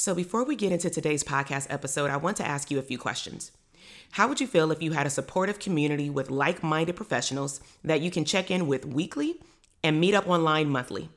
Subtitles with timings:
[0.00, 2.96] So, before we get into today's podcast episode, I want to ask you a few
[2.96, 3.52] questions.
[4.12, 8.00] How would you feel if you had a supportive community with like minded professionals that
[8.00, 9.42] you can check in with weekly
[9.84, 11.10] and meet up online monthly?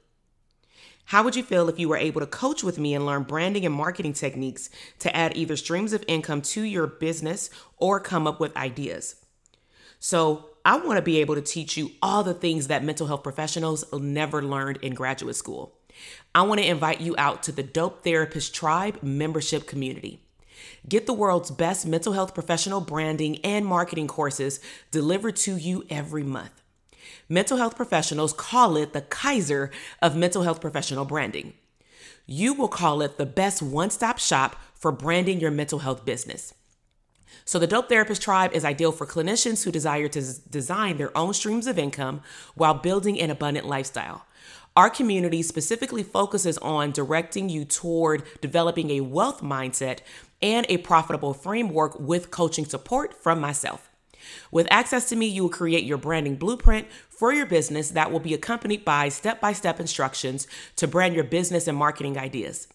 [1.05, 3.65] How would you feel if you were able to coach with me and learn branding
[3.65, 4.69] and marketing techniques
[4.99, 9.15] to add either streams of income to your business or come up with ideas?
[10.01, 13.23] So, I want to be able to teach you all the things that mental health
[13.23, 15.77] professionals never learned in graduate school.
[16.35, 20.19] I want to invite you out to the Dope Therapist Tribe membership community.
[20.87, 24.59] Get the world's best mental health professional branding and marketing courses
[24.91, 26.61] delivered to you every month.
[27.29, 29.71] Mental health professionals call it the Kaiser
[30.01, 31.53] of mental health professional branding.
[32.25, 36.53] You will call it the best one stop shop for branding your mental health business.
[37.45, 41.33] So, the Dope Therapist Tribe is ideal for clinicians who desire to design their own
[41.33, 42.21] streams of income
[42.55, 44.25] while building an abundant lifestyle.
[44.75, 49.99] Our community specifically focuses on directing you toward developing a wealth mindset
[50.41, 53.91] and a profitable framework with coaching support from myself.
[54.51, 58.19] With access to me, you will create your branding blueprint for your business that will
[58.19, 62.67] be accompanied by step by step instructions to brand your business and marketing ideas.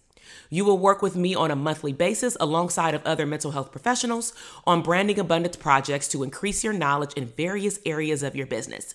[0.51, 4.33] You will work with me on a monthly basis alongside of other mental health professionals
[4.69, 8.95] on branding abundance projects to increase your knowledge in various areas of your business.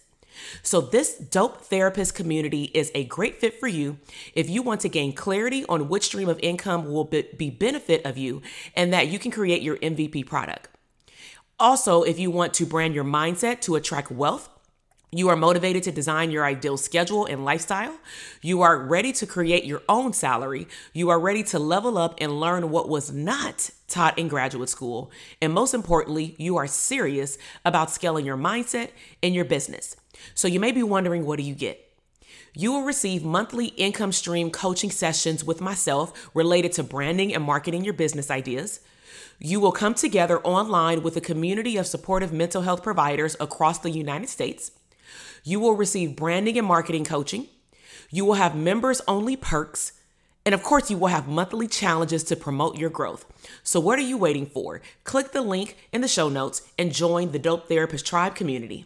[0.62, 3.98] So, this dope therapist community is a great fit for you
[4.36, 8.18] if you want to gain clarity on which stream of income will be benefit of
[8.18, 8.42] you
[8.76, 10.70] and that you can create your MVP product.
[11.60, 14.50] Also, if you want to brand your mindset to attract wealth,
[15.14, 17.96] you are motivated to design your ideal schedule and lifestyle.
[18.42, 20.68] You are ready to create your own salary.
[20.92, 25.12] You are ready to level up and learn what was not taught in graduate school.
[25.42, 28.90] And most importantly, you are serious about scaling your mindset
[29.22, 29.96] and your business.
[30.34, 31.80] So you may be wondering what do you get?
[32.56, 37.84] You will receive monthly income stream coaching sessions with myself related to branding and marketing
[37.84, 38.80] your business ideas.
[39.40, 43.90] You will come together online with a community of supportive mental health providers across the
[43.90, 44.72] United States.
[45.44, 47.48] You will receive branding and marketing coaching.
[48.10, 49.94] You will have members only perks.
[50.46, 53.26] And of course, you will have monthly challenges to promote your growth.
[53.64, 54.82] So, what are you waiting for?
[55.04, 58.86] Click the link in the show notes and join the Dope Therapist Tribe community.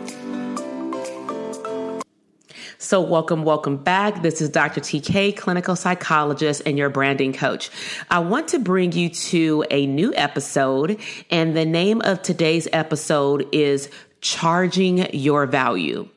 [2.81, 4.23] So, welcome, welcome back.
[4.23, 4.81] This is Dr.
[4.81, 7.69] TK, clinical psychologist and your branding coach.
[8.09, 10.99] I want to bring you to a new episode,
[11.29, 13.87] and the name of today's episode is
[14.21, 16.09] Charging Your Value.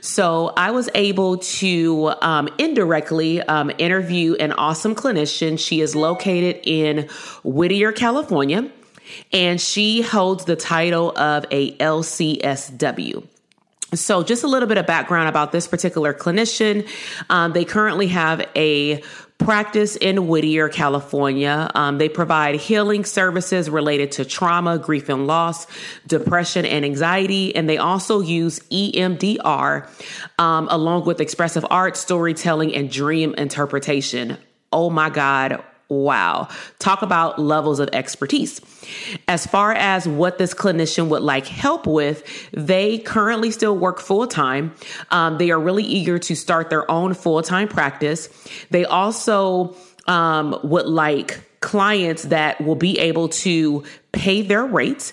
[0.00, 5.58] So I was able to um, indirectly um, interview an awesome clinician.
[5.58, 7.10] She is located in
[7.44, 8.70] Whittier, California,
[9.34, 13.26] and she holds the title of a LCSW.
[13.94, 16.88] So, just a little bit of background about this particular clinician.
[17.30, 19.02] Um, they currently have a
[19.38, 21.70] practice in Whittier, California.
[21.74, 25.66] Um, they provide healing services related to trauma, grief and loss,
[26.06, 27.54] depression, and anxiety.
[27.54, 29.88] And they also use EMDR
[30.38, 34.38] um, along with expressive art, storytelling, and dream interpretation.
[34.72, 36.48] Oh my God Wow.
[36.80, 38.60] Talk about levels of expertise.
[39.28, 44.26] As far as what this clinician would like help with, they currently still work full
[44.26, 44.74] time.
[45.10, 48.28] Um, they are really eager to start their own full time practice.
[48.70, 49.76] They also
[50.08, 55.12] um, would like clients that will be able to pay their rates.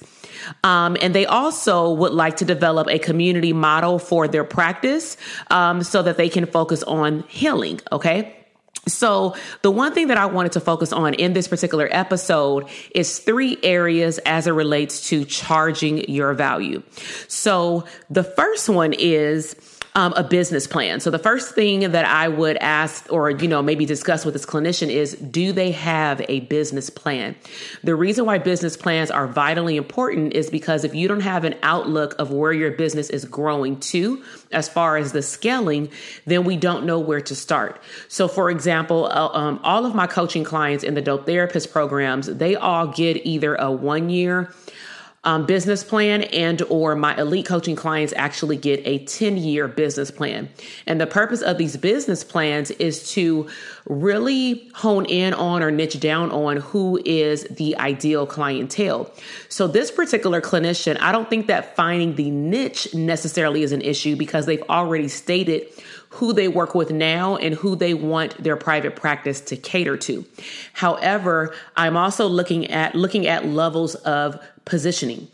[0.63, 5.17] Um, and they also would like to develop a community model for their practice
[5.49, 7.79] um, so that they can focus on healing.
[7.91, 8.42] Okay.
[8.85, 13.19] So, the one thing that I wanted to focus on in this particular episode is
[13.19, 16.83] three areas as it relates to charging your value.
[17.29, 19.55] So, the first one is
[19.95, 20.99] um, a business plan.
[20.99, 24.45] So the first thing that I would ask or, you know, maybe discuss with this
[24.45, 27.35] clinician is do they have a business plan?
[27.83, 31.55] The reason why business plans are vitally important is because if you don't have an
[31.61, 35.89] outlook of where your business is growing to, as far as the scaling,
[36.25, 37.79] then we don't know where to start.
[38.07, 42.27] So, for example, uh, um, all of my coaching clients in the Dope Therapist programs,
[42.27, 44.53] they all get either a one year
[45.23, 50.11] um, business plan and or my elite coaching clients actually get a 10 year business
[50.11, 50.49] plan.
[50.85, 53.49] And the purpose of these business plans is to
[53.87, 59.11] really hone in on or niche down on who is the ideal clientele.
[59.49, 64.15] So this particular clinician i don't think that finding the niche necessarily is an issue
[64.15, 65.67] because they've already stated
[66.13, 70.25] who they work with now and who they want their private practice to cater to.
[70.73, 75.27] However, I'm also looking at looking at levels of positioning.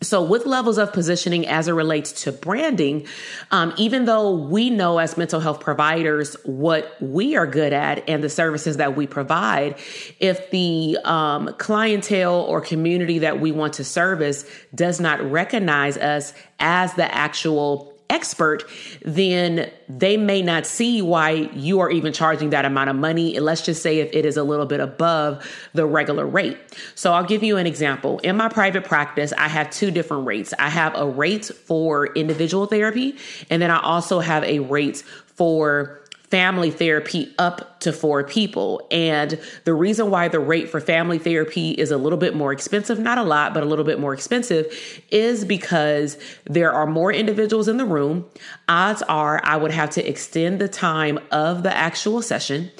[0.00, 3.08] So, with levels of positioning as it relates to branding,
[3.50, 8.22] um, even though we know as mental health providers what we are good at and
[8.22, 9.76] the services that we provide,
[10.20, 16.32] if the um, clientele or community that we want to service does not recognize us
[16.60, 18.64] as the actual expert,
[19.04, 23.38] then they may not see why you are even charging that amount of money.
[23.38, 26.56] Let's just say if it is a little bit above the regular rate.
[26.94, 28.18] So I'll give you an example.
[28.20, 30.54] In my private practice, I have two different rates.
[30.58, 33.16] I have a rate for individual therapy,
[33.50, 35.02] and then I also have a rate
[35.36, 38.86] for family therapy up to four people.
[38.90, 42.98] And the reason why the rate for family therapy is a little bit more expensive,
[42.98, 44.66] not a lot, but a little bit more expensive,
[45.10, 48.26] is because there are more individuals in the room.
[48.68, 52.70] Odds are I would have to extend the time of the actual session.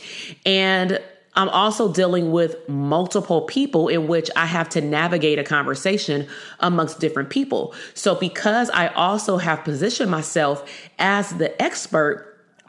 [0.45, 1.01] And
[1.39, 6.27] I'm also dealing with multiple people in which I have to navigate a conversation
[6.59, 7.75] amongst different people.
[7.95, 10.69] So, because I also have positioned myself
[10.99, 12.28] as the expert,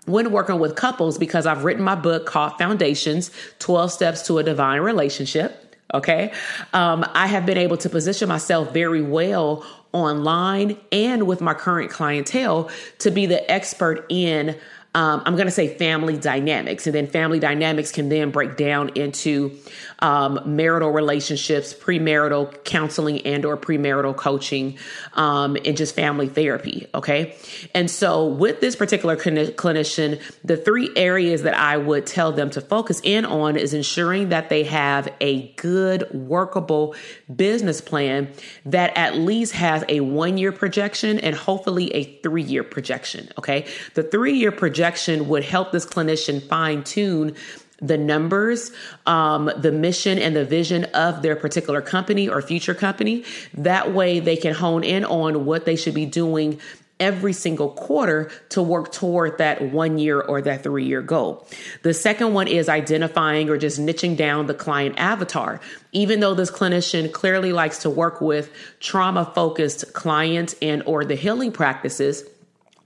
[0.09, 4.43] when working with couples because I've written my book called Foundations 12 Steps to a
[4.43, 5.75] Divine Relationship.
[5.93, 6.31] Okay.
[6.73, 11.89] Um, I have been able to position myself very well online and with my current
[11.89, 12.69] clientele
[12.99, 14.55] to be the expert in
[14.95, 16.87] um, I'm going to say family dynamics.
[16.87, 19.55] And then family dynamics can then break down into
[19.99, 24.77] um, marital relationships, premarital counseling and or premarital coaching,
[25.13, 26.87] um, and just family therapy.
[26.93, 27.35] Okay.
[27.73, 32.61] And so with this particular clinician, the three areas that I would tell them to
[32.61, 36.95] focus in on is ensuring that they have a good workable
[37.33, 38.31] business plan
[38.65, 43.29] that at least has a one year projection and hopefully a three year projection.
[43.37, 43.65] Okay.
[43.93, 47.35] The three year projection would help this clinician fine tune
[47.81, 48.71] the numbers,
[49.05, 53.23] um, the mission, and the vision of their particular company or future company.
[53.53, 56.59] That way, they can hone in on what they should be doing
[56.99, 61.47] every single quarter to work toward that one year or that three year goal.
[61.81, 65.61] The second one is identifying or just niching down the client avatar.
[65.91, 71.15] Even though this clinician clearly likes to work with trauma focused clients and or the
[71.15, 72.23] healing practices,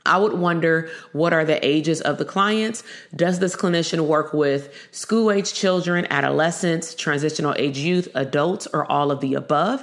[0.05, 2.83] I would wonder what are the ages of the clients?
[3.15, 9.11] Does this clinician work with school age children, adolescents, transitional age youth, adults, or all
[9.11, 9.79] of the above?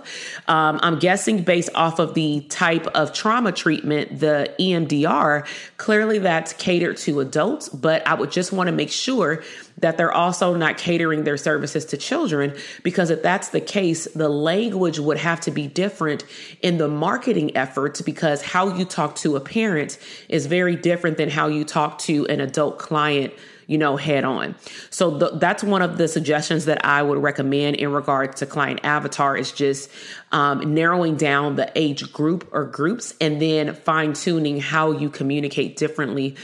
[0.47, 5.47] Um, I'm guessing based off of the type of trauma treatment, the EMDR,
[5.79, 9.43] clearly that's catered to adults, but I would just want to make sure
[9.81, 14.29] that they're also not catering their services to children because if that's the case the
[14.29, 16.25] language would have to be different
[16.63, 19.99] in the marketing efforts because how you talk to a parent
[20.29, 23.33] is very different than how you talk to an adult client
[23.71, 24.57] you know, head on.
[24.91, 28.81] So th- that's one of the suggestions that I would recommend in regard to client
[28.83, 29.89] avatar is just
[30.33, 35.77] um, narrowing down the age group or groups and then fine tuning how you communicate
[35.77, 36.35] differently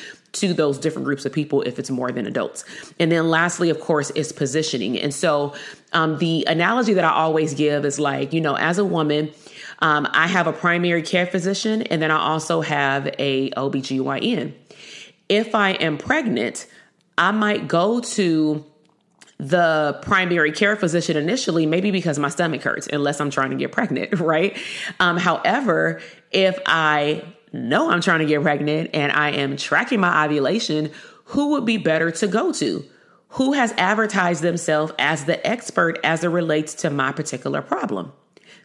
[0.40, 2.64] to those different groups of people if it's more than adults.
[2.98, 4.98] And then lastly, of course, is positioning.
[4.98, 5.54] And so
[5.92, 9.32] um, the analogy that I always give is like, you know, as a woman,
[9.80, 14.52] um, I have a primary care physician and then I also have a OBGYN.
[15.28, 16.66] If I am pregnant,
[17.18, 18.64] I might go to
[19.38, 23.72] the primary care physician initially, maybe because my stomach hurts, unless I'm trying to get
[23.72, 24.56] pregnant, right?
[24.98, 26.00] Um, however,
[26.30, 27.22] if I
[27.56, 30.90] know I'm trying to get pregnant and I am tracking my ovulation,
[31.26, 32.84] who would be better to go to?
[33.30, 38.12] Who has advertised themselves as the expert as it relates to my particular problem?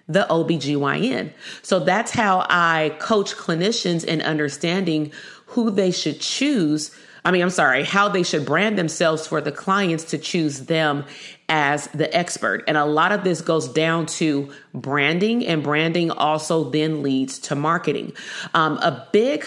[0.08, 1.32] The OBGYN.
[1.62, 5.12] So that's how I coach clinicians in understanding
[5.48, 9.52] who they should choose I mean, I'm sorry, how they should brand themselves for the
[9.52, 11.06] clients to choose them
[11.50, 12.64] as the expert.
[12.68, 17.56] And a lot of this goes down to branding, and branding also then leads to
[17.56, 18.14] marketing.
[18.54, 19.46] Um, a big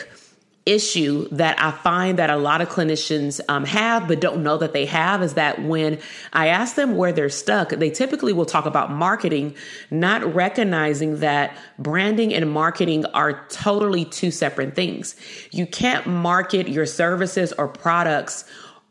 [0.67, 4.73] issue that I find that a lot of clinicians um, have but don't know that
[4.73, 5.99] they have is that when
[6.33, 9.55] I ask them where they're stuck, they typically will talk about marketing,
[9.91, 15.17] not recognizing that branding and marketing are totally two separate things.
[15.51, 18.45] You can't market your services or products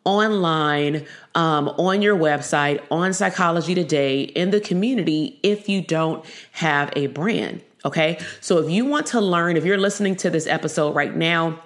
[0.06, 6.92] online, um, on your website, on Psychology Today, in the community if you don't have
[6.96, 7.62] a brand.
[7.86, 8.20] Okay.
[8.42, 11.60] So if you want to learn, if you're listening to this episode right now,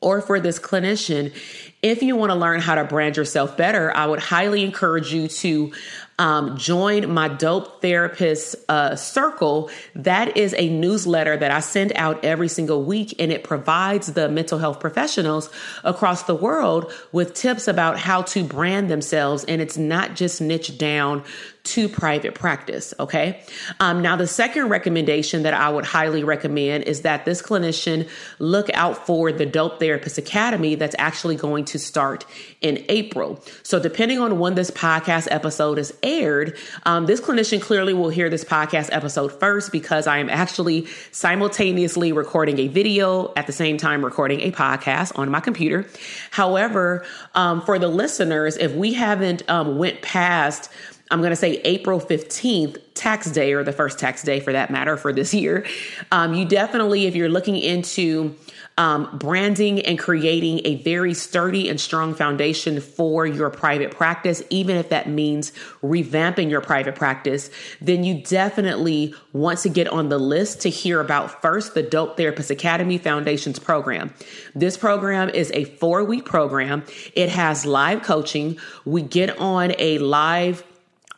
[0.00, 1.34] or for this clinician,
[1.84, 5.28] if you want to learn how to brand yourself better, I would highly encourage you
[5.28, 5.70] to
[6.18, 9.70] um, join my Dope Therapist uh, Circle.
[9.94, 14.30] That is a newsletter that I send out every single week, and it provides the
[14.30, 15.50] mental health professionals
[15.82, 19.44] across the world with tips about how to brand themselves.
[19.44, 21.24] And it's not just niche down
[21.64, 22.92] to private practice.
[23.00, 23.42] Okay.
[23.80, 28.68] Um, now, the second recommendation that I would highly recommend is that this clinician look
[28.74, 32.24] out for the Dope Therapist Academy that's actually going to start
[32.60, 33.42] in April.
[33.64, 38.30] So, depending on when this podcast episode is aired, um, this clinician clearly will hear
[38.30, 43.76] this podcast episode first because I am actually simultaneously recording a video at the same
[43.76, 45.84] time recording a podcast on my computer.
[46.30, 47.04] However,
[47.34, 50.70] um, for the listeners, if we haven't um, went past
[51.10, 54.70] I'm going to say April 15th, tax day, or the first tax day for that
[54.70, 55.66] matter for this year.
[56.10, 58.34] Um, you definitely, if you're looking into
[58.76, 64.76] um, branding and creating a very sturdy and strong foundation for your private practice, even
[64.76, 65.52] if that means
[65.82, 67.50] revamping your private practice,
[67.80, 72.16] then you definitely want to get on the list to hear about first the Dope
[72.16, 74.12] Therapist Academy Foundations program.
[74.54, 78.58] This program is a four week program, it has live coaching.
[78.84, 80.64] We get on a live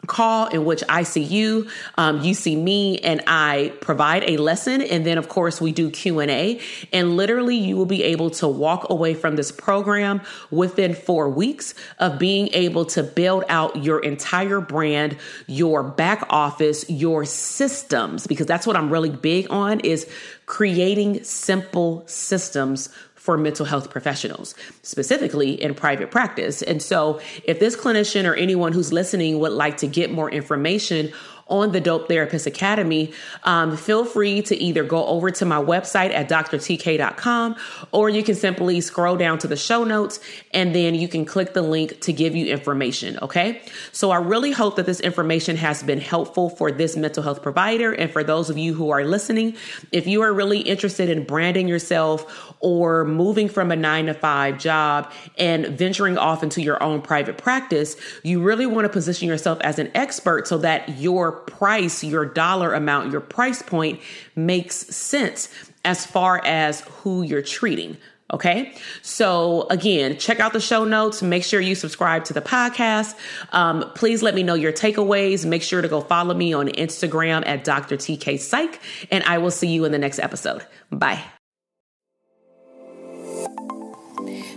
[0.06, 4.80] call in which I see you, um, you see me, and I provide a lesson.
[4.82, 6.60] And then, of course, we do Q and A.
[6.92, 11.74] And literally, you will be able to walk away from this program within four weeks
[11.98, 18.46] of being able to build out your entire brand, your back office, your systems, because
[18.46, 20.08] that's what I'm really big on is
[20.46, 22.88] creating simple systems
[23.26, 26.62] for mental health professionals, specifically in private practice.
[26.62, 31.12] And so, if this clinician or anyone who's listening would like to get more information
[31.48, 33.12] on the Dope Therapist Academy,
[33.44, 37.56] um, feel free to either go over to my website at drtk.com
[37.92, 40.18] or you can simply scroll down to the show notes
[40.52, 43.18] and then you can click the link to give you information.
[43.22, 43.62] Okay.
[43.92, 47.92] So I really hope that this information has been helpful for this mental health provider
[47.92, 49.56] and for those of you who are listening.
[49.92, 54.58] If you are really interested in branding yourself or moving from a nine to five
[54.58, 59.60] job and venturing off into your own private practice, you really want to position yourself
[59.60, 64.00] as an expert so that your price, your dollar amount, your price point
[64.34, 65.48] makes sense
[65.84, 67.96] as far as who you're treating.
[68.32, 68.74] Okay.
[69.02, 71.22] So again, check out the show notes.
[71.22, 73.14] Make sure you subscribe to the podcast.
[73.52, 75.46] Um, please let me know your takeaways.
[75.46, 77.96] Make sure to go follow me on Instagram at Dr.
[77.96, 78.80] TK Psych,
[79.12, 80.66] and I will see you in the next episode.
[80.90, 81.22] Bye.